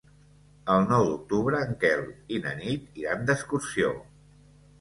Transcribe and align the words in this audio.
El 0.75 0.87
nou 0.91 1.03
d'octubre 1.09 1.59
en 1.65 1.77
Quel 1.83 2.01
i 2.37 2.39
na 2.47 2.57
Nit 2.65 2.99
iran 3.05 3.29
d'excursió. 3.29 3.93